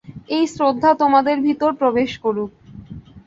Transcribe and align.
এই 0.29 0.45
শ্রদ্ধা 0.47 0.91
তোমাদের 0.93 1.37
ভিতর 1.41 1.71
প্রবেশ 1.73 2.11
করুক। 2.17 2.51